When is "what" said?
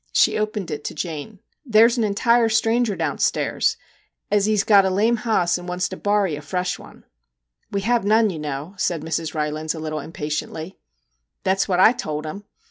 11.67-11.79